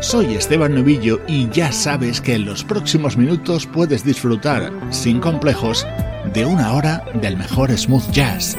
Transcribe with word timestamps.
soy 0.00 0.34
Esteban 0.34 0.74
Novillo 0.74 1.20
y 1.26 1.48
ya 1.50 1.72
sabes 1.72 2.20
que 2.20 2.34
en 2.34 2.46
los 2.46 2.64
próximos 2.64 3.16
minutos 3.16 3.66
puedes 3.66 4.04
disfrutar, 4.04 4.72
sin 4.90 5.20
complejos, 5.20 5.86
de 6.32 6.44
una 6.46 6.72
hora 6.72 7.04
del 7.14 7.36
mejor 7.36 7.76
smooth 7.76 8.10
jazz. 8.10 8.56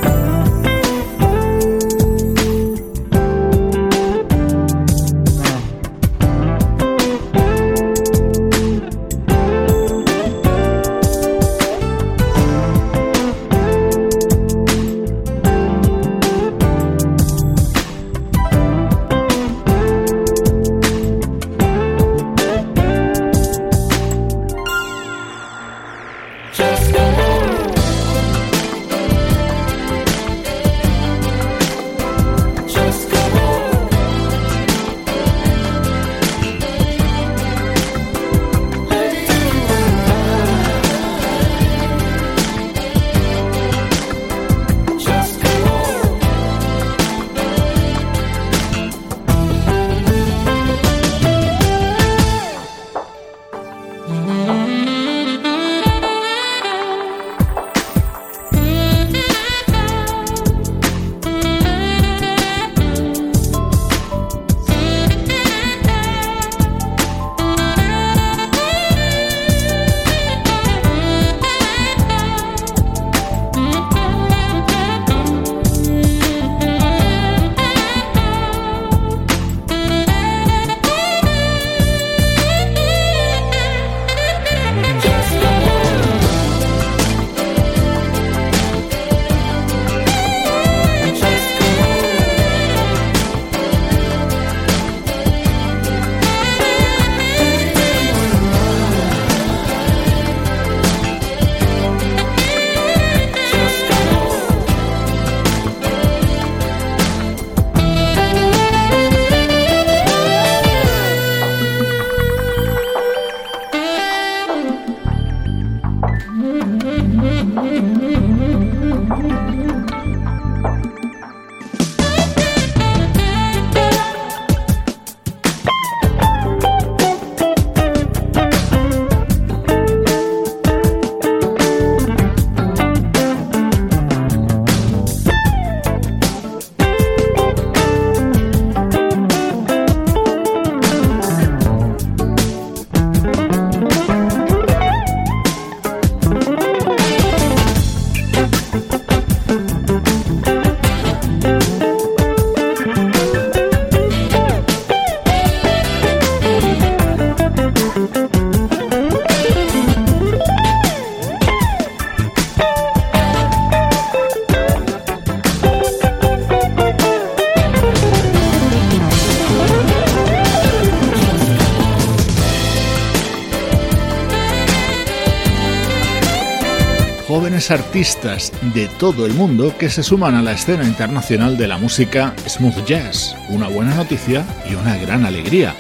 Artistas 177.72 178.52
de 178.74 178.88
todo 179.00 179.26
el 179.26 179.34
mundo 179.34 179.74
que 179.78 179.90
se 179.90 180.04
suman 180.04 180.36
a 180.36 180.42
la 180.42 180.52
escena 180.52 180.84
internacional 180.84 181.58
de 181.58 181.68
la 181.68 181.78
música 181.78 182.34
smooth 182.46 182.86
jazz. 182.86 183.36
Una 183.50 183.70
buena 183.70 183.96
noticia 183.96 184.46
y 184.70 184.76
una 184.76 184.98
gran 184.98 185.26
alegría. 185.26 185.74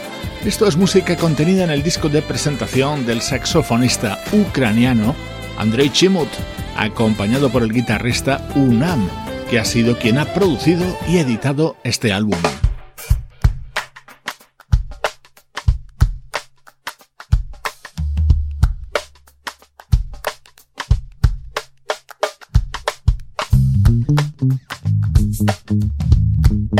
Esto 0.45 0.65
es 0.65 0.77
música 0.77 1.17
contenida 1.17 1.65
en 1.65 1.69
el 1.69 1.83
disco 1.83 2.07
de 2.07 2.21
presentación 2.21 3.05
del 3.05 3.21
saxofonista 3.21 4.19
ucraniano 4.31 5.13
Andrei 5.57 5.89
Chimut, 5.89 6.29
acompañado 6.77 7.49
por 7.49 7.63
el 7.63 7.73
guitarrista 7.73 8.47
Unam, 8.55 9.09
que 9.49 9.59
ha 9.59 9.65
sido 9.65 9.97
quien 9.99 10.19
ha 10.19 10.33
producido 10.33 10.97
y 11.09 11.17
editado 11.17 11.75
este 11.83 12.13
álbum. 12.13 12.39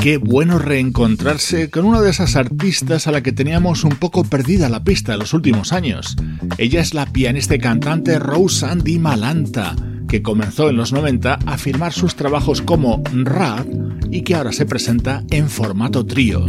qué 0.01 0.17
bueno 0.17 0.57
reencontrarse 0.57 1.69
con 1.69 1.85
una 1.85 2.01
de 2.01 2.09
esas 2.09 2.35
artistas 2.35 3.05
a 3.05 3.11
la 3.11 3.21
que 3.21 3.31
teníamos 3.31 3.83
un 3.83 3.91
poco 3.91 4.23
perdida 4.23 4.67
la 4.67 4.83
pista 4.83 5.13
en 5.13 5.19
los 5.19 5.35
últimos 5.35 5.73
años. 5.73 6.15
Ella 6.57 6.81
es 6.81 6.95
la 6.95 7.05
pianista 7.05 7.53
y 7.53 7.59
cantante 7.59 8.17
Rose 8.17 8.65
Andy 8.65 8.97
Malanta, 8.97 9.75
que 10.07 10.23
comenzó 10.23 10.69
en 10.69 10.77
los 10.77 10.91
90 10.91 11.35
a 11.45 11.57
firmar 11.59 11.93
sus 11.93 12.15
trabajos 12.15 12.63
como 12.63 13.03
Rad 13.13 13.67
y 14.09 14.23
que 14.23 14.33
ahora 14.33 14.51
se 14.51 14.65
presenta 14.65 15.23
en 15.29 15.47
formato 15.47 16.03
trío. 16.03 16.47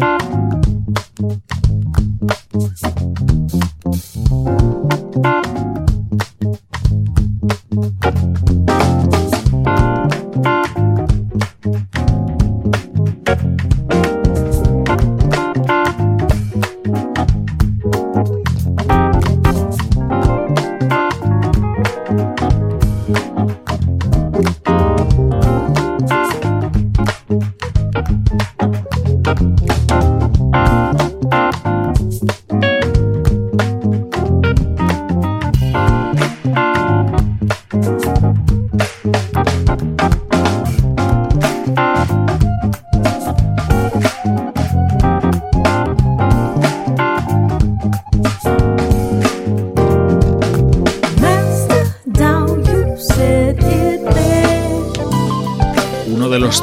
you 0.00 0.43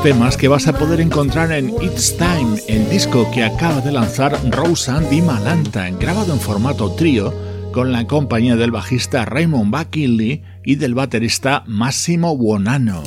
temas 0.04 0.36
que 0.36 0.48
vas 0.48 0.68
a 0.68 0.74
poder 0.74 1.00
encontrar 1.00 1.52
en 1.52 1.70
It's 1.82 2.18
Time, 2.18 2.60
el 2.68 2.90
disco 2.90 3.30
que 3.32 3.44
acaba 3.44 3.82
de 3.82 3.92
lanzar 3.92 4.36
Roseanne 4.50 5.08
Di 5.10 5.22
Malanta, 5.22 5.90
grabado 5.92 6.34
en 6.34 6.40
formato 6.40 6.92
trío 6.94 7.32
con 7.72 7.92
la 7.92 8.08
compañía 8.08 8.56
del 8.56 8.72
bajista 8.72 9.26
Raymond 9.26 9.72
Buckingley 9.72 10.44
y 10.64 10.76
del 10.76 10.96
baterista 10.96 11.64
Massimo 11.68 12.36
Buonanno. 12.36 13.04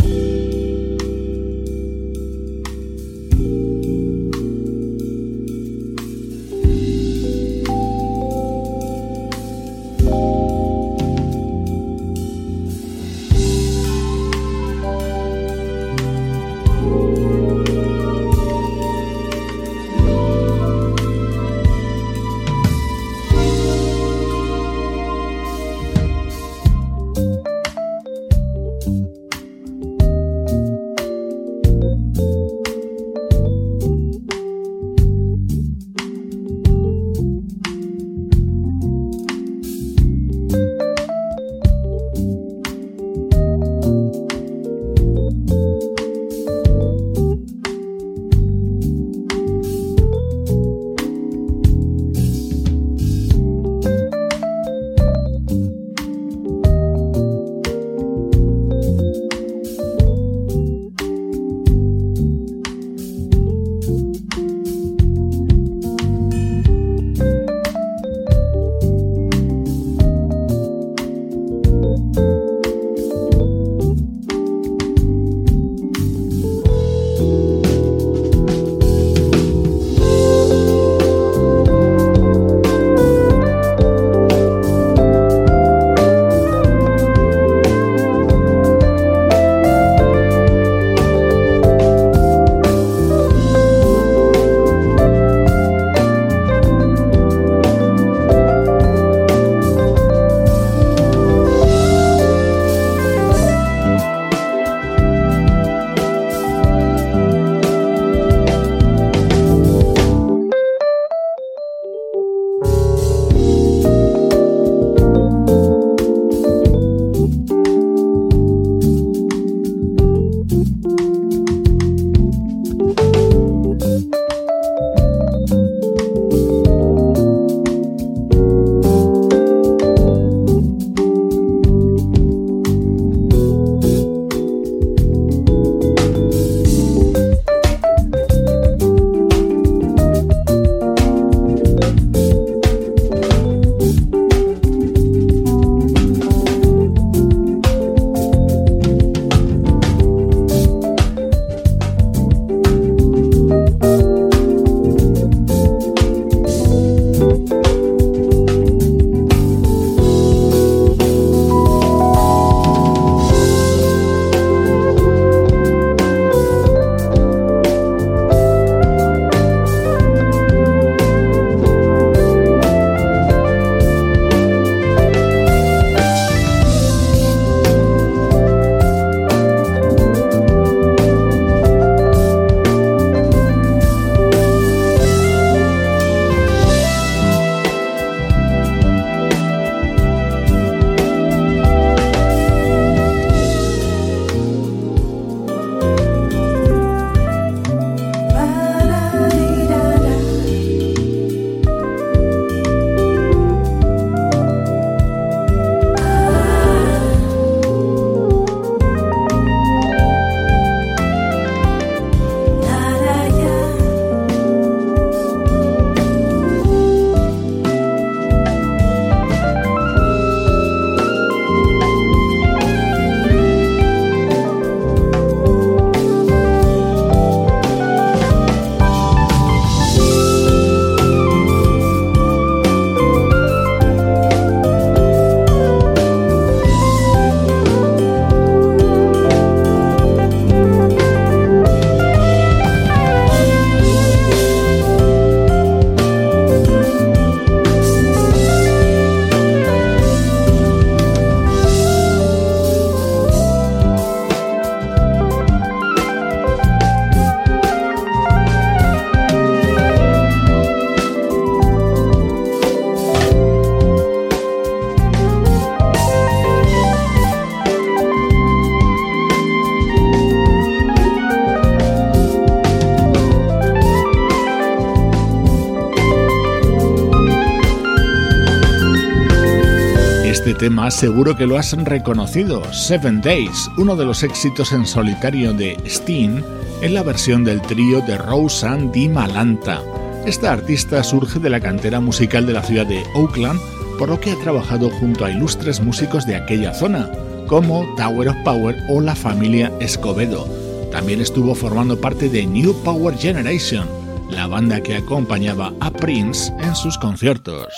Tema 280.65 280.91
seguro 280.91 281.37
que 281.37 281.47
lo 281.47 281.59
has 281.59 281.73
reconocido, 281.77 282.63
Seven 282.73 283.21
Days, 283.21 283.71
uno 283.77 283.97
de 283.97 284.07
los 284.07 284.23
éxitos 284.23 284.73
en 284.73 284.87
solitario 284.87 285.53
de 285.53 285.77
Steen 285.87 286.43
en 286.81 286.95
la 286.95 287.03
versión 287.03 287.45
del 287.45 287.61
trío 287.61 288.01
de 288.01 288.17
Roseanne 288.17 288.91
Di 288.91 289.11
Malanta. 289.11 289.83
Esta 290.25 290.53
artista 290.53 291.05
surge 291.05 291.39
de 291.39 291.51
la 291.51 291.61
cantera 291.61 292.01
musical 292.01 292.47
de 292.47 292.55
la 292.55 292.63
ciudad 292.63 292.87
de 292.87 293.03
Oakland, 293.15 293.61
por 293.99 294.09
lo 294.09 294.19
que 294.19 294.31
ha 294.31 294.37
trabajado 294.37 294.89
junto 294.89 295.27
a 295.27 295.31
ilustres 295.31 295.83
músicos 295.83 296.25
de 296.27 296.37
aquella 296.37 296.73
zona, 296.73 297.11
como 297.47 297.85
Tower 297.99 298.31
of 298.31 298.37
Power 298.43 298.75
o 298.89 299.03
la 299.03 299.15
familia 299.15 299.71
Escobedo. 299.81 300.49
También 300.91 301.21
estuvo 301.21 301.55
formando 301.55 302.01
parte 302.01 302.31
de 302.31 302.47
New 302.47 302.73
Power 302.83 303.19
Generation, 303.19 303.87
la 304.31 304.47
banda 304.47 304.81
que 304.83 304.97
acompañaba 304.97 305.75
a 305.81 305.91
Prince 305.91 306.51
en 306.63 306.75
sus 306.75 306.97
conciertos. 306.97 307.69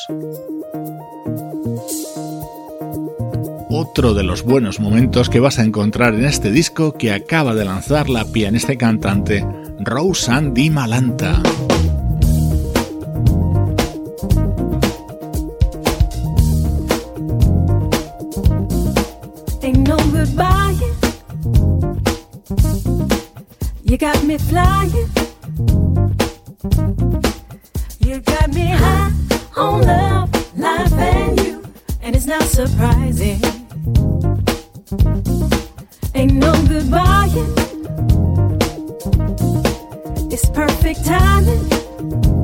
Otro 3.79 4.15
de 4.15 4.23
los 4.23 4.43
buenos 4.43 4.81
momentos 4.81 5.29
que 5.29 5.39
vas 5.39 5.59
a 5.59 5.63
encontrar 5.63 6.15
en 6.15 6.25
este 6.25 6.51
disco 6.51 6.97
que 6.97 7.13
acaba 7.13 7.55
de 7.55 7.67
lanzar 7.67 8.09
la 8.09 8.25
pianista 8.25 8.73
y 8.73 8.79
cantante 8.79 9.47
Roseanne 9.81 10.53
Di 10.55 10.71
Malanta. 10.71 11.43
It's 40.39 40.51
perfect 40.51 41.03
timing. 41.07 42.36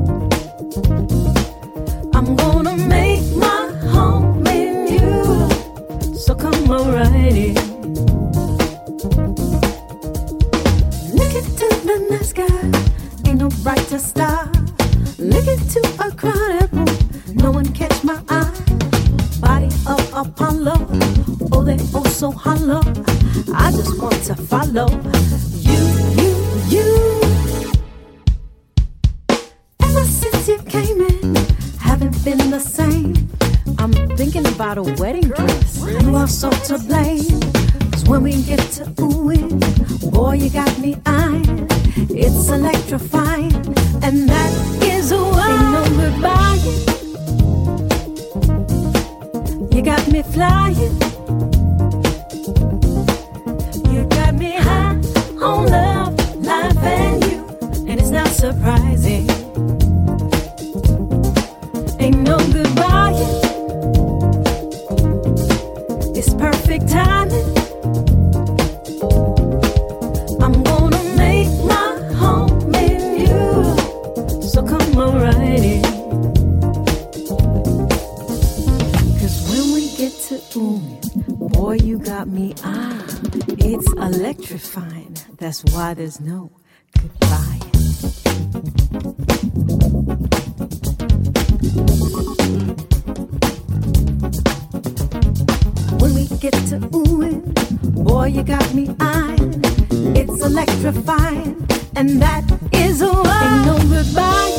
Ain't 103.01 103.65
no 103.65 103.77
goodbye. 103.89 104.53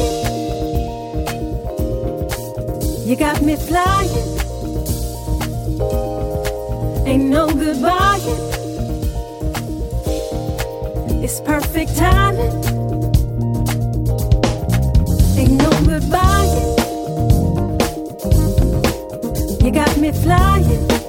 You 3.04 3.16
got 3.16 3.42
me 3.42 3.54
flying. 3.56 4.10
Ain't 7.06 7.24
no 7.24 7.46
goodbye. 7.46 8.18
It's 11.22 11.40
perfect 11.40 11.96
timing. 11.96 12.52
Ain't 15.38 15.52
no 15.52 15.70
goodbye. 15.86 16.50
You 19.64 19.70
got 19.70 19.96
me 19.98 20.10
flying. 20.12 21.03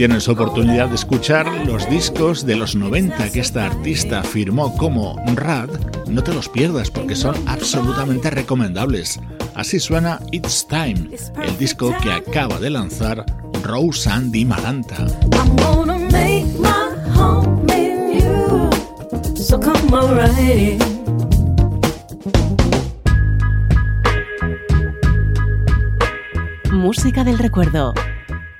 Tienes 0.00 0.30
oportunidad 0.30 0.88
de 0.88 0.94
escuchar 0.94 1.46
los 1.66 1.86
discos 1.90 2.46
de 2.46 2.56
los 2.56 2.74
90 2.74 3.28
que 3.32 3.40
esta 3.40 3.66
artista 3.66 4.22
firmó 4.22 4.74
como 4.78 5.22
Rad, 5.34 5.68
no 6.08 6.22
te 6.22 6.32
los 6.32 6.48
pierdas 6.48 6.90
porque 6.90 7.14
son 7.14 7.34
absolutamente 7.46 8.30
recomendables. 8.30 9.20
Así 9.54 9.78
suena 9.78 10.18
It's 10.32 10.66
Time, 10.66 11.10
el 11.44 11.58
disco 11.58 11.94
que 12.02 12.10
acaba 12.10 12.58
de 12.58 12.70
lanzar 12.70 13.26
Rose 13.62 14.08
Andy 14.08 14.46
Malanta. 14.46 15.06
Música 26.72 27.22
del 27.22 27.38
recuerdo, 27.38 27.92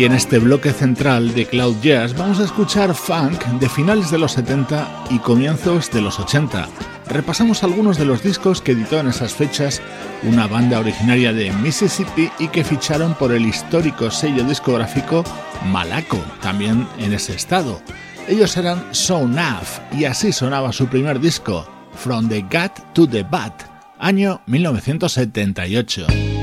Hoy 0.00 0.06
en 0.06 0.12
este 0.14 0.38
bloque 0.38 0.72
central 0.72 1.34
de 1.34 1.44
Cloud 1.44 1.76
Jazz 1.82 2.16
vamos 2.16 2.40
a 2.40 2.44
escuchar 2.44 2.94
funk 2.94 3.44
de 3.60 3.68
finales 3.68 4.10
de 4.10 4.16
los 4.16 4.32
70 4.32 5.04
y 5.10 5.18
comienzos 5.18 5.90
de 5.90 6.00
los 6.00 6.18
80. 6.18 6.68
Repasamos 7.10 7.62
algunos 7.64 7.98
de 7.98 8.06
los 8.06 8.22
discos 8.22 8.62
que 8.62 8.72
editó 8.72 8.98
en 8.98 9.08
esas 9.08 9.34
fechas 9.34 9.82
una 10.22 10.46
banda 10.46 10.80
originaria 10.80 11.34
de 11.34 11.52
Mississippi 11.52 12.30
y 12.38 12.48
que 12.48 12.64
ficharon 12.64 13.12
por 13.12 13.30
el 13.30 13.44
histórico 13.44 14.10
sello 14.10 14.42
discográfico 14.42 15.22
Malaco, 15.66 16.24
también 16.40 16.88
en 16.96 17.12
ese 17.12 17.34
estado. 17.34 17.82
Ellos 18.26 18.56
eran 18.56 18.82
So 18.92 19.28
Naf 19.28 19.80
y 19.92 20.06
así 20.06 20.32
sonaba 20.32 20.72
su 20.72 20.86
primer 20.86 21.20
disco, 21.20 21.68
From 21.94 22.26
the 22.30 22.40
Gut 22.40 22.72
to 22.94 23.06
the 23.06 23.22
Bat, 23.22 23.64
año 23.98 24.40
1978. 24.46 26.39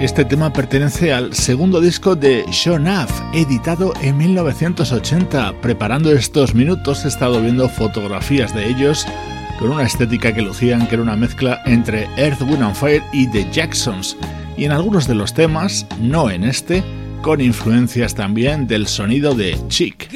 Este 0.00 0.24
tema 0.24 0.52
pertenece 0.52 1.12
al 1.12 1.34
segundo 1.34 1.80
disco 1.80 2.14
de 2.14 2.44
Af, 2.86 3.10
editado 3.34 3.92
en 4.00 4.16
1980. 4.16 5.60
Preparando 5.60 6.12
estos 6.12 6.54
minutos 6.54 7.04
he 7.04 7.08
estado 7.08 7.42
viendo 7.42 7.68
fotografías 7.68 8.54
de 8.54 8.68
ellos 8.68 9.04
con 9.58 9.70
una 9.70 9.82
estética 9.82 10.32
que 10.32 10.42
lucían 10.42 10.86
que 10.86 10.94
era 10.94 11.02
una 11.02 11.16
mezcla 11.16 11.60
entre 11.66 12.04
Earth, 12.16 12.42
Wind 12.42 12.62
and 12.62 12.76
Fire 12.76 13.02
y 13.12 13.26
The 13.26 13.50
Jacksons. 13.50 14.16
Y 14.56 14.66
en 14.66 14.70
algunos 14.70 15.08
de 15.08 15.16
los 15.16 15.34
temas, 15.34 15.84
no 16.00 16.30
en 16.30 16.44
este, 16.44 16.84
con 17.20 17.40
influencias 17.40 18.14
también 18.14 18.68
del 18.68 18.86
sonido 18.86 19.34
de 19.34 19.58
Chic. 19.66 20.08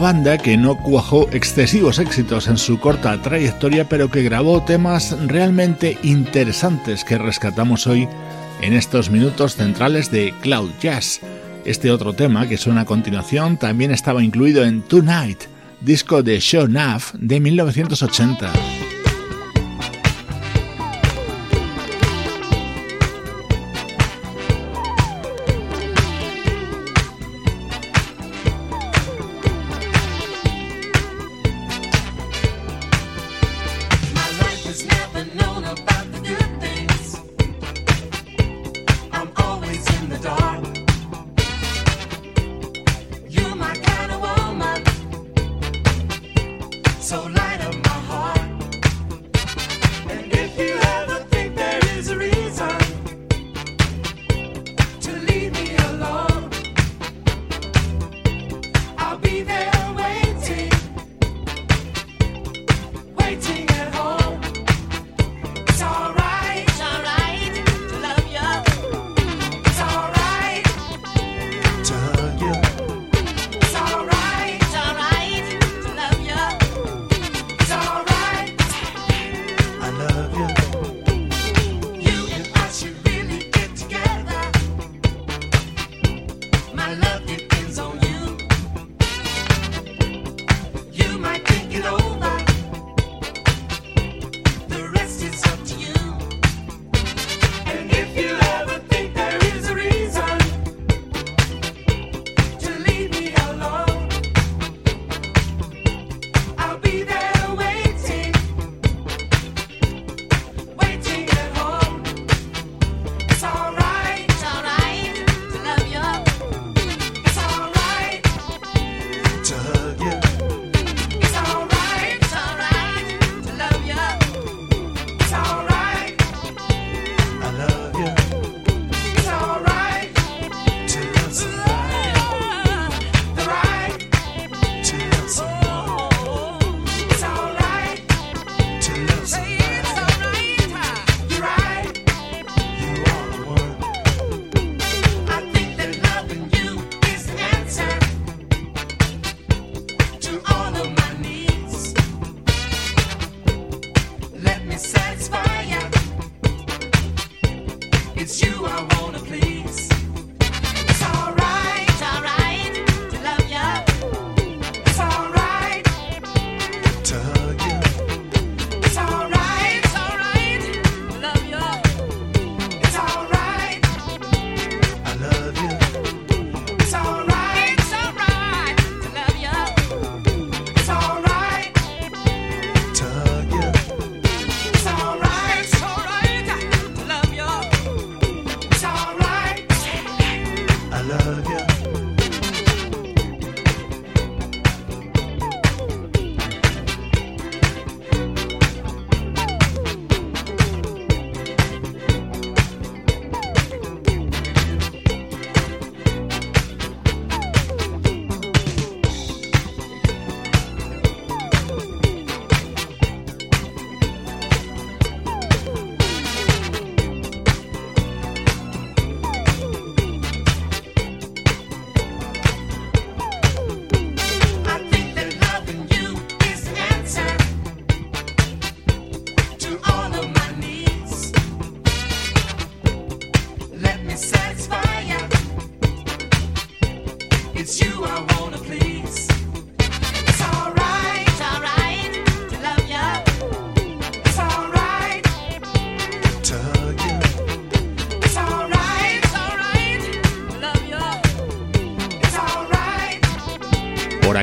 Banda 0.00 0.38
que 0.38 0.56
no 0.56 0.76
cuajó 0.76 1.28
excesivos 1.30 1.98
éxitos 1.98 2.48
en 2.48 2.56
su 2.56 2.80
corta 2.80 3.20
trayectoria, 3.20 3.88
pero 3.88 4.10
que 4.10 4.22
grabó 4.22 4.62
temas 4.62 5.14
realmente 5.26 5.98
interesantes 6.02 7.04
que 7.04 7.18
rescatamos 7.18 7.86
hoy 7.86 8.08
en 8.62 8.72
estos 8.72 9.10
minutos 9.10 9.56
centrales 9.56 10.10
de 10.10 10.34
Cloud 10.40 10.70
Jazz. 10.80 11.20
Este 11.64 11.90
otro 11.90 12.14
tema 12.14 12.48
que 12.48 12.56
suena 12.56 12.82
a 12.82 12.86
continuación 12.86 13.58
también 13.58 13.90
estaba 13.90 14.24
incluido 14.24 14.64
en 14.64 14.82
Tonight, 14.82 15.44
disco 15.82 16.22
de 16.22 16.40
Sean 16.40 16.72
Naff 16.72 17.12
de 17.14 17.38
1980. 17.38 18.89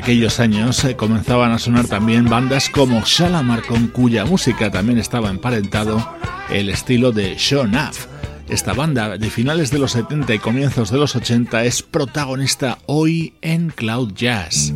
Aquellos 0.07 0.39
años 0.39 0.85
eh, 0.85 0.95
comenzaban 0.95 1.51
a 1.51 1.59
sonar 1.59 1.85
también 1.85 2.29
bandas 2.29 2.69
como 2.69 3.01
Shalamar, 3.01 3.63
con 3.63 3.87
cuya 3.87 4.23
música 4.23 4.71
también 4.71 4.99
estaba 4.99 5.29
emparentado 5.29 6.13
el 6.49 6.69
estilo 6.69 7.11
de 7.11 7.37
Sean 7.37 7.75
Aff. 7.75 8.05
Esta 8.47 8.71
banda 8.71 9.17
de 9.17 9.29
finales 9.29 9.69
de 9.69 9.79
los 9.79 9.91
70 9.91 10.35
y 10.35 10.39
comienzos 10.39 10.91
de 10.91 10.97
los 10.97 11.13
80 11.17 11.65
es 11.65 11.83
protagonista 11.83 12.77
hoy 12.85 13.33
en 13.41 13.67
Cloud 13.67 14.13
Jazz. 14.13 14.73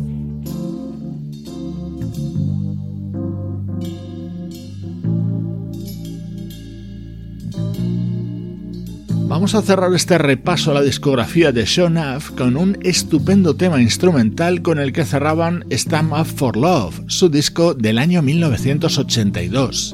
Vamos 9.52 9.64
a 9.64 9.74
cerrar 9.74 9.92
este 9.92 10.16
repaso 10.16 10.70
a 10.70 10.74
la 10.74 10.80
discografía 10.80 11.52
de 11.52 11.66
Sean 11.66 11.98
Aff 11.98 12.30
con 12.30 12.56
un 12.56 12.78
estupendo 12.84 13.54
tema 13.54 13.82
instrumental 13.82 14.62
con 14.62 14.78
el 14.78 14.94
que 14.94 15.04
cerraban 15.04 15.66
Stamp 15.70 16.14
Up 16.14 16.24
for 16.24 16.56
Love, 16.56 17.02
su 17.08 17.28
disco 17.28 17.74
del 17.74 17.98
año 17.98 18.22
1982. 18.22 19.92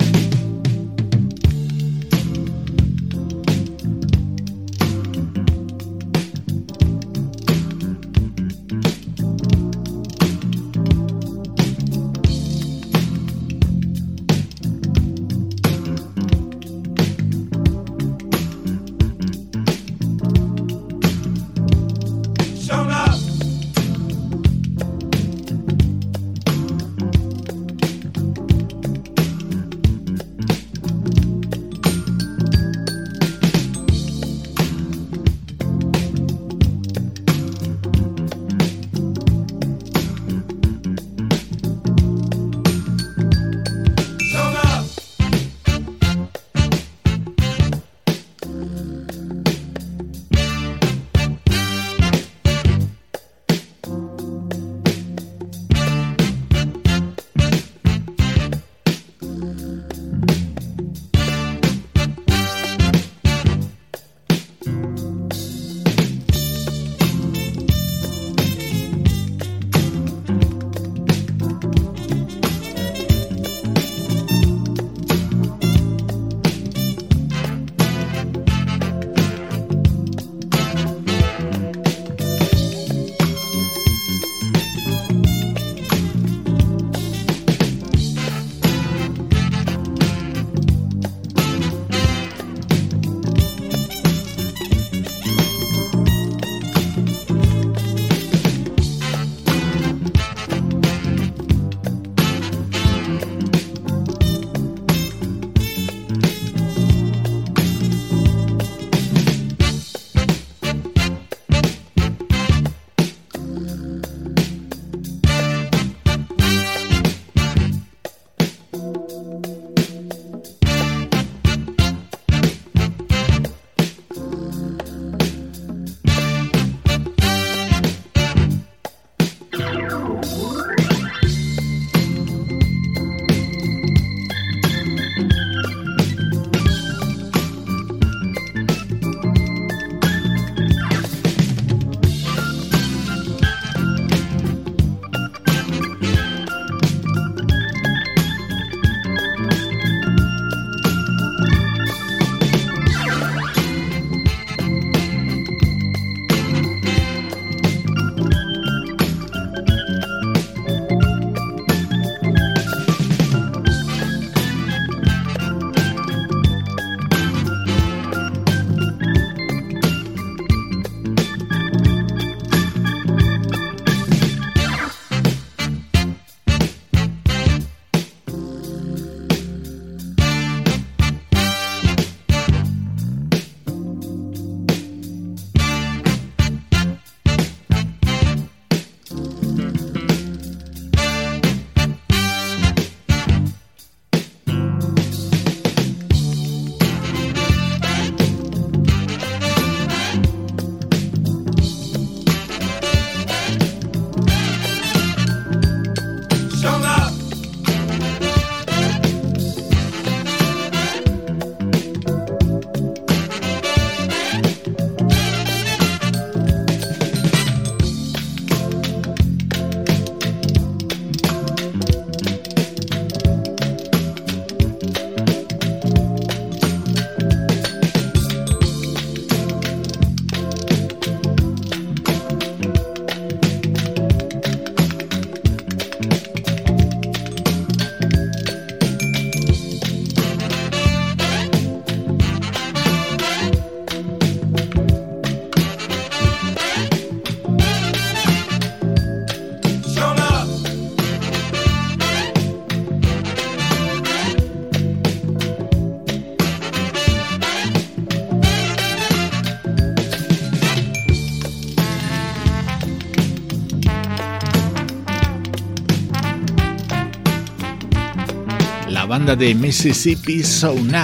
De 269.37 269.55
Mississippi 269.55 270.43
Sound 270.43 270.95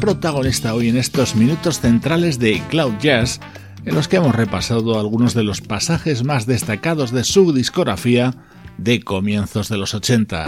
protagonista 0.00 0.74
hoy 0.74 0.88
en 0.88 0.96
estos 0.96 1.34
minutos 1.34 1.80
centrales 1.80 2.38
de 2.38 2.62
Cloud 2.70 2.94
Jazz, 2.98 3.40
en 3.84 3.94
los 3.94 4.08
que 4.08 4.16
hemos 4.16 4.34
repasado 4.34 4.98
algunos 4.98 5.34
de 5.34 5.42
los 5.42 5.60
pasajes 5.60 6.24
más 6.24 6.46
destacados 6.46 7.10
de 7.10 7.24
su 7.24 7.52
discografía 7.52 8.34
de 8.78 9.02
comienzos 9.02 9.68
de 9.68 9.76
los 9.76 9.92
80. 9.92 10.46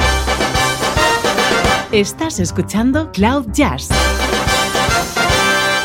Estás 1.93 2.41
escuchando 2.41 3.12
Cloud 3.12 3.49
Jazz, 3.53 3.89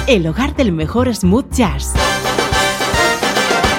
el 0.07 0.27
hogar 0.27 0.55
del 0.55 0.71
mejor 0.71 1.13
smooth 1.13 1.51
jazz. 1.51 1.93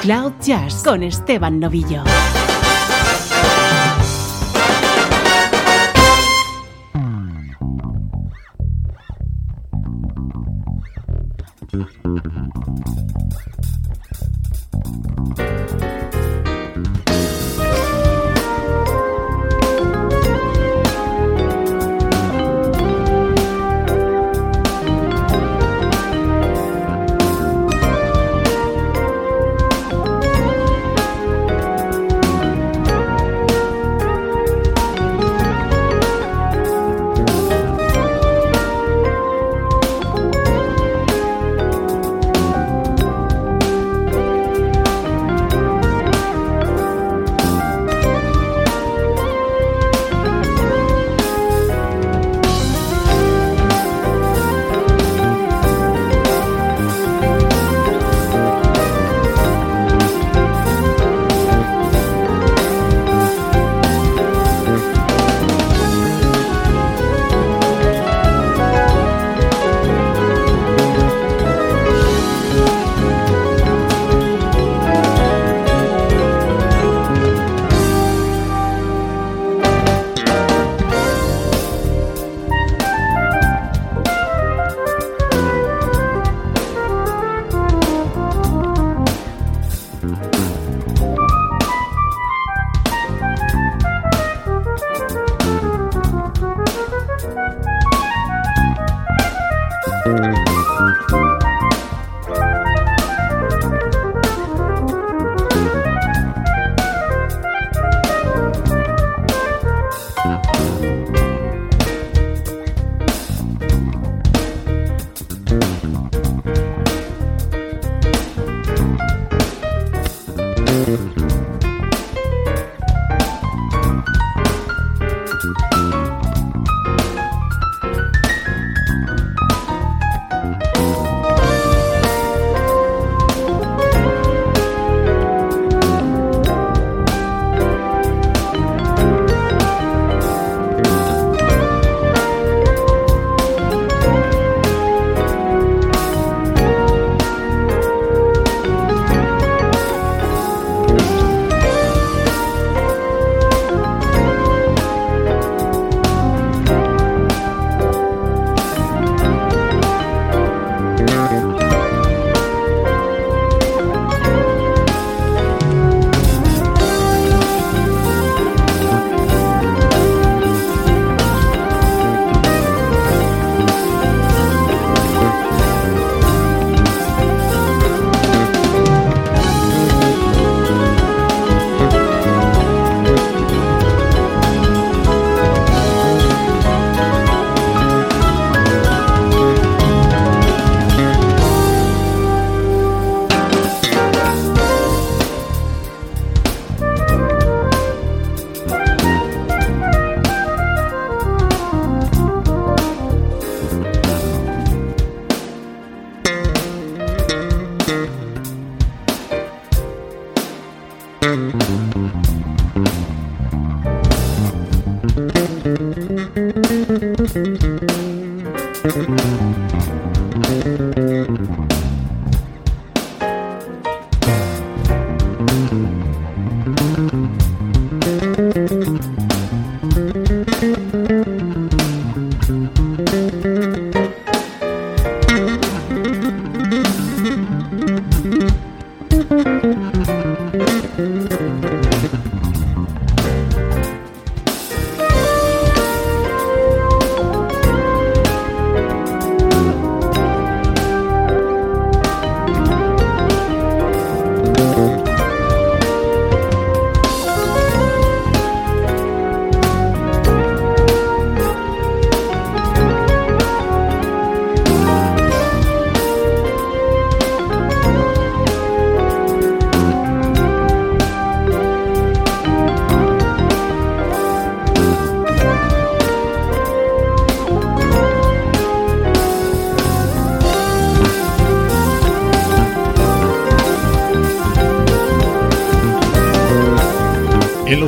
Cloud 0.02 0.32
Jazz 0.42 0.82
con 0.84 1.02
Esteban 1.02 1.58
Novillo. 1.58 2.02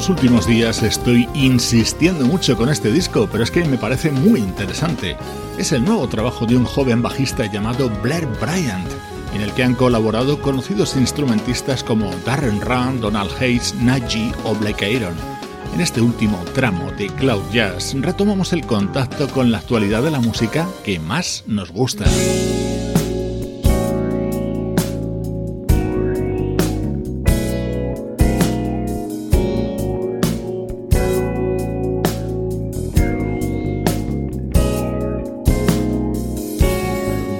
Estos 0.05 0.23
últimos 0.23 0.47
días 0.47 0.83
estoy 0.83 1.27
insistiendo 1.33 2.27
mucho 2.27 2.59
con 2.59 2.69
este 2.69 2.93
disco, 2.93 3.27
pero 3.33 3.43
es 3.43 3.51
que 3.51 3.65
me 3.65 3.79
parece 3.79 4.11
muy 4.11 4.39
interesante. 4.39 5.17
Es 5.57 5.73
el 5.73 5.83
nuevo 5.83 6.07
trabajo 6.09 6.45
de 6.45 6.59
un 6.59 6.67
joven 6.67 7.01
bajista 7.01 7.47
llamado 7.47 7.89
Blair 8.03 8.27
Bryant, 8.39 8.87
en 9.35 9.41
el 9.41 9.51
que 9.55 9.65
han 9.65 9.75
colaborado 9.75 10.43
conocidos 10.43 10.95
instrumentistas 10.97 11.83
como 11.83 12.11
Darren 12.27 12.61
Run, 12.61 13.01
Donald 13.01 13.31
Hayes, 13.41 13.75
Najee 13.77 14.35
o 14.45 14.55
Blake 14.55 14.85
Aaron. 14.85 15.15
En 15.73 15.81
este 15.81 16.03
último 16.03 16.37
tramo 16.55 16.91
de 16.93 17.07
Cloud 17.07 17.51
Jazz 17.51 17.95
retomamos 17.99 18.53
el 18.53 18.67
contacto 18.67 19.27
con 19.29 19.51
la 19.51 19.57
actualidad 19.57 20.03
de 20.03 20.11
la 20.11 20.21
música 20.21 20.69
que 20.85 20.99
más 20.99 21.45
nos 21.47 21.71
gusta. 21.71 22.05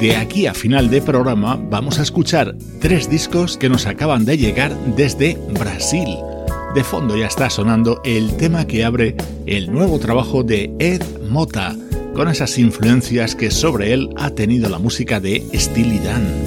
De 0.05 0.15
aquí 0.17 0.47
a 0.47 0.53
final 0.53 0.91
de 0.91 1.01
programa 1.01 1.59
vamos 1.71 1.99
a 1.99 2.03
escuchar 2.03 2.55
tres 2.79 3.09
discos 3.09 3.57
que 3.57 3.71
nos 3.71 3.87
acaban 3.87 4.27
de 4.27 4.37
llegar 4.37 4.77
desde 4.97 5.39
Brasil. 5.59 6.07
De 6.75 6.85
fondo 6.85 7.17
ya 7.17 7.25
está 7.25 7.49
sonando 7.49 8.03
el 8.05 8.37
tema 8.37 8.67
que 8.67 8.85
abre 8.85 9.17
el 9.47 9.73
nuevo 9.73 9.99
trabajo 9.99 10.43
de 10.43 10.71
Ed 10.79 11.01
Mota, 11.31 11.75
con 12.15 12.29
esas 12.29 12.59
influencias 12.59 13.35
que 13.35 13.51
sobre 13.51 13.95
él 13.95 14.11
ha 14.19 14.29
tenido 14.29 14.69
la 14.69 14.79
música 14.79 15.21
de 15.21 15.43
Steely 15.55 15.99
Dan. 16.01 16.45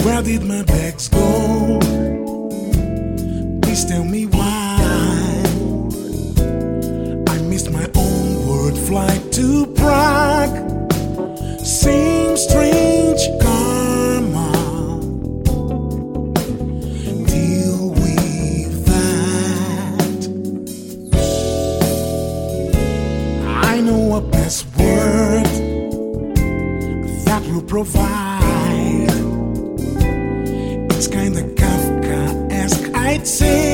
I 23.77 23.81
know 23.81 24.15
a 24.15 24.21
best 24.21 24.65
word 24.75 25.45
that 27.25 27.45
you 27.45 27.61
provide. 27.61 29.11
It's 30.93 31.07
kinda 31.07 31.43
Kafkaesque, 31.53 32.95
I'd 32.95 33.27
say. 33.27 33.66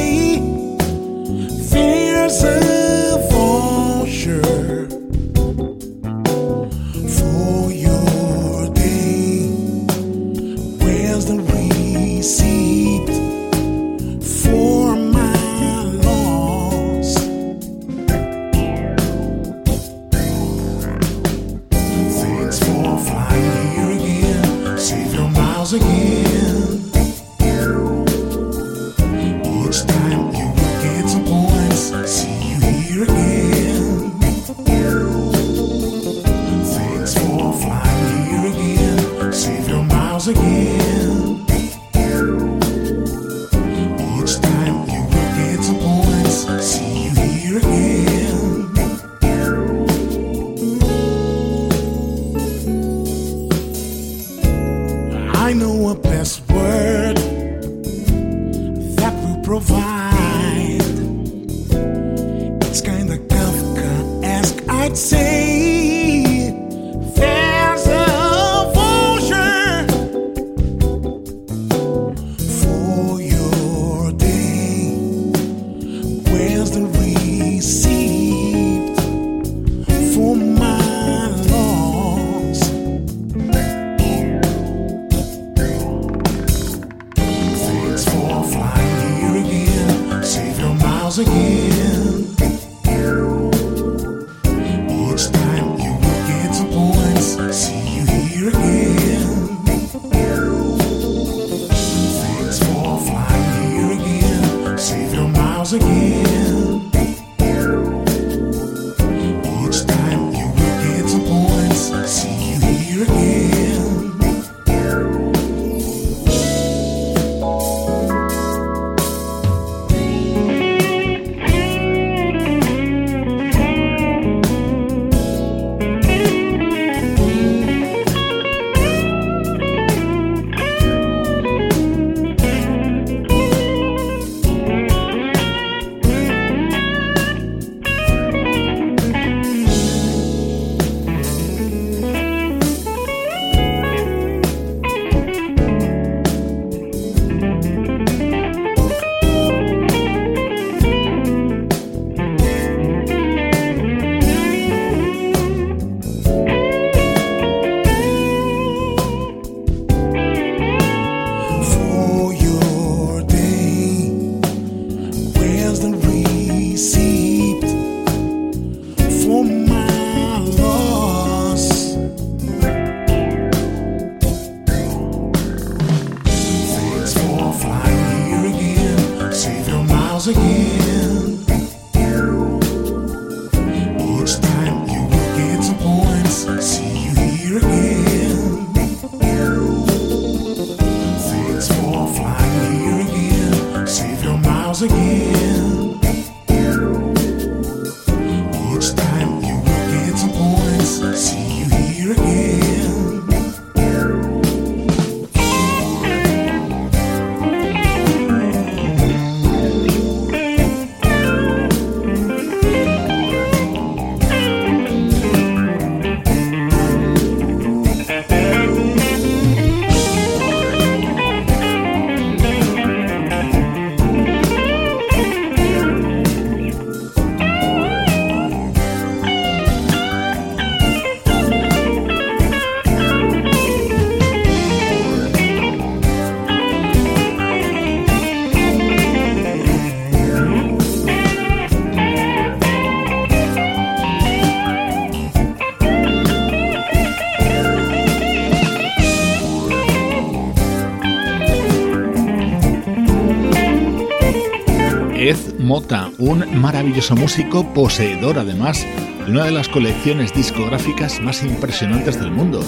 Mota, 255.74 256.11
un 256.19 256.61
maravilloso 256.61 257.15
músico 257.15 257.74
poseedor 257.74 258.38
además 258.38 258.86
de 259.26 259.32
una 259.32 259.45
de 259.45 259.51
las 259.51 259.67
colecciones 259.67 260.32
discográficas 260.32 261.19
más 261.19 261.41
impresionantes 261.41 262.19
del 262.19 262.30
mundo. 262.30 262.63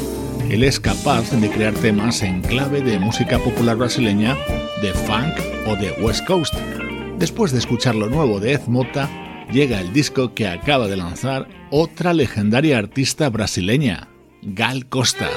Él 0.49 0.63
es 0.63 0.79
capaz 0.79 1.29
de 1.29 1.47
crear 1.51 1.75
temas 1.75 2.23
en 2.23 2.41
clave 2.41 2.81
de 2.81 2.97
música 2.97 3.37
popular 3.37 3.77
brasileña, 3.77 4.35
de 4.81 4.91
funk 4.91 5.35
o 5.67 5.75
de 5.75 5.91
West 6.01 6.25
Coast. 6.25 6.55
Después 7.19 7.51
de 7.51 7.59
escuchar 7.59 7.93
lo 7.93 8.09
nuevo 8.09 8.39
de 8.39 8.53
Ed 8.53 8.61
Mota, 8.65 9.07
llega 9.51 9.81
el 9.81 9.93
disco 9.93 10.33
que 10.33 10.47
acaba 10.47 10.87
de 10.87 10.97
lanzar 10.97 11.47
otra 11.69 12.11
legendaria 12.11 12.79
artista 12.79 13.29
brasileña, 13.29 14.07
Gal 14.41 14.87
Costa. 14.87 15.29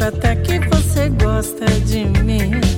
Acho 0.00 0.04
até 0.04 0.34
que 0.36 0.58
você 0.60 1.10
gosta 1.10 1.66
de 1.84 2.04
mim. 2.22 2.69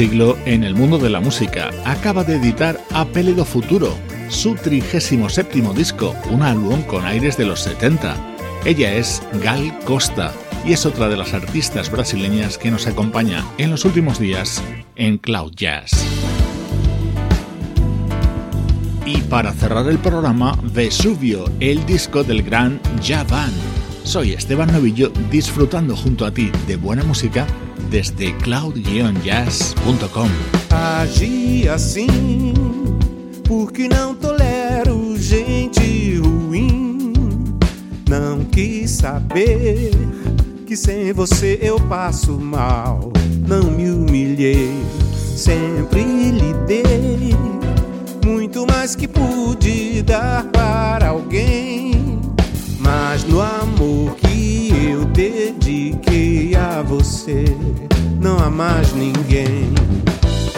Siglo 0.00 0.38
en 0.46 0.64
el 0.64 0.74
mundo 0.74 0.96
de 0.96 1.10
la 1.10 1.20
música. 1.20 1.68
Acaba 1.84 2.24
de 2.24 2.36
editar 2.36 2.80
Apélido 2.90 3.44
Futuro, 3.44 3.94
su 4.30 4.54
37 4.54 5.60
disco, 5.74 6.16
un 6.30 6.40
álbum 6.40 6.80
con 6.84 7.04
aires 7.04 7.36
de 7.36 7.44
los 7.44 7.60
70. 7.60 8.16
Ella 8.64 8.94
es 8.94 9.22
Gal 9.42 9.78
Costa, 9.84 10.32
y 10.64 10.72
es 10.72 10.86
otra 10.86 11.10
de 11.10 11.18
las 11.18 11.34
artistas 11.34 11.90
brasileñas 11.90 12.56
que 12.56 12.70
nos 12.70 12.86
acompaña 12.86 13.44
en 13.58 13.70
los 13.70 13.84
últimos 13.84 14.18
días 14.18 14.62
en 14.96 15.18
Cloud 15.18 15.52
Jazz. 15.54 15.90
Y 19.04 19.18
para 19.28 19.52
cerrar 19.52 19.86
el 19.86 19.98
programa, 19.98 20.58
Vesubio, 20.72 21.44
el 21.60 21.84
disco 21.84 22.24
del 22.24 22.42
gran 22.42 22.80
Javan. 23.06 23.52
Soy 24.04 24.32
Esteban 24.32 24.72
Novillo 24.72 25.12
disfrutando 25.30 25.94
junto 25.94 26.24
a 26.24 26.30
ti 26.30 26.50
de 26.66 26.76
buena 26.76 27.04
música 27.04 27.46
desde 27.90 28.32
cloud-jazz.com. 28.34 30.28
Agi 30.70 31.68
assim, 31.68 32.54
porque 33.44 33.88
não 33.88 34.14
tolero 34.14 35.16
gente 35.18 36.16
ruim. 36.18 37.12
Não 38.08 38.44
quis 38.44 38.92
saber 38.92 39.90
que 40.66 40.76
sem 40.76 41.12
você 41.12 41.58
eu 41.60 41.80
passo 41.80 42.38
mal. 42.38 43.12
Não 43.46 43.64
me 43.64 43.90
humilhei, 43.90 44.72
sempre 45.36 46.02
lhe 46.02 46.54
dei 46.66 47.34
muito 48.24 48.64
mais 48.66 48.94
que 48.94 49.08
pude 49.08 50.02
dar 50.02 50.44
para 50.44 51.08
alguém. 51.08 52.20
Mas 52.78 53.24
no 53.24 53.40
amor 53.40 54.14
que 54.16 54.70
eu 54.90 55.04
dediquei 55.06 56.54
a 56.54 56.82
você, 56.82 57.44
mais 58.50 58.92
ninguém. 58.92 59.72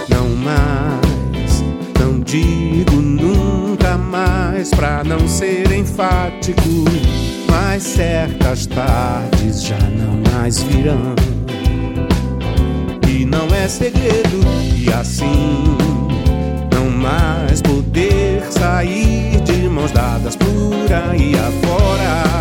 Não 0.09 0.29
mais, 0.29 1.63
não 2.01 2.21
digo 2.21 2.97
nunca 2.97 3.97
mais, 3.97 4.71
pra 4.71 5.05
não 5.05 5.29
ser 5.29 5.71
enfático 5.73 6.63
mas 7.53 7.83
certas 7.83 8.67
tardes 8.67 9.63
já 9.63 9.79
não 9.79 10.33
mais 10.33 10.63
virão. 10.63 11.15
E 13.09 13.25
não 13.25 13.47
é 13.55 13.69
segredo, 13.69 14.41
e 14.77 14.93
assim 14.93 15.77
não 16.75 16.91
mais 16.91 17.61
poder 17.63 18.43
sair 18.51 19.41
de 19.43 19.69
mãos 19.69 19.93
dadas 19.93 20.37
por 20.37 20.93
aí 20.93 21.35
afora. 21.35 22.32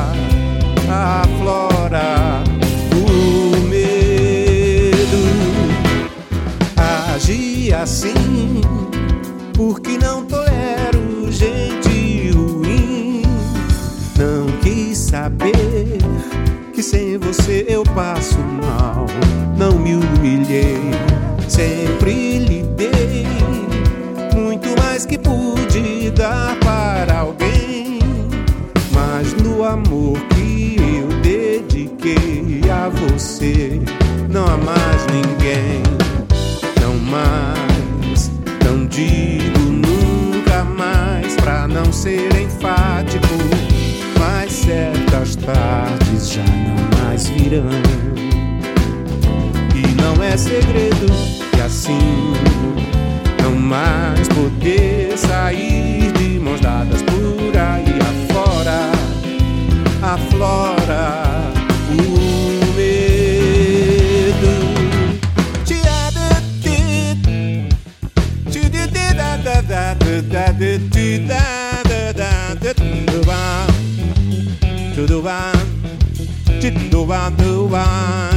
Humilhei, 20.22 20.80
sempre 21.48 22.38
lhe 22.38 22.62
dei 22.78 23.26
muito 24.36 24.70
mais 24.80 25.04
que 25.04 25.18
pude 25.18 26.12
dar 26.12 26.56
para 26.60 27.20
alguém. 27.20 27.98
Mas 28.94 29.34
no 29.42 29.64
amor 29.64 30.20
que 30.36 30.78
eu 30.80 31.08
dediquei 31.22 32.62
a 32.70 32.88
você, 32.90 33.82
não 34.30 34.46
há 34.46 34.58
mais 34.58 35.08
ninguém. 35.08 35.82
Não 36.80 36.98
mais, 37.00 38.32
não 38.64 38.86
digo 38.86 39.60
nunca 39.60 40.64
mais 40.64 41.36
pra 41.38 41.68
não 41.68 41.92
ser 41.92 42.30
enfático 42.40 43.62
certas 44.52 45.36
tardes 45.38 46.34
já 46.34 46.44
não 46.44 47.04
mais 47.04 47.28
virão 47.30 48.01
é 50.32 50.38
segredo. 50.38 51.08
E 51.58 51.62
assim 51.62 52.34
não 53.44 53.56
mais 53.56 54.28
poder 54.30 55.18
sair 55.18 56.12
de 56.14 56.40
mãos 56.40 56.62
dadas 56.62 57.02
por 57.02 57.58
aí 57.58 58.00
afora, 58.32 58.92
aflora 60.02 61.52
o 61.90 62.76
medo. 62.76 63.12
Tudo 74.96 75.22
bem, 75.24 76.62
tudo 76.62 77.06
bem, 77.06 77.36
tudo 77.38 77.70
bem. 77.70 78.31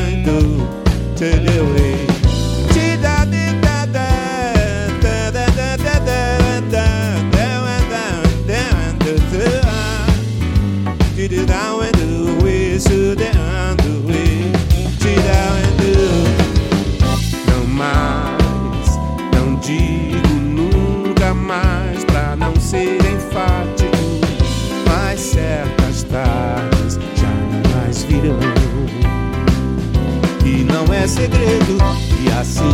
Segredo, 31.14 31.78
e 32.20 32.28
assim 32.40 32.64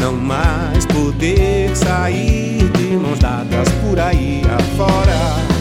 não 0.00 0.14
mais 0.14 0.86
poder 0.86 1.76
sair 1.76 2.70
de 2.78 2.96
mãos 2.96 3.18
dadas 3.18 3.68
por 3.82 3.98
aí 3.98 4.42
afora. 4.48 5.51